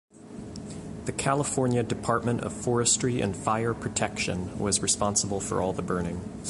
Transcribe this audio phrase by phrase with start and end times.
[1.05, 6.19] The California Department of Forestry and Fire Protection was responsible for all the burning.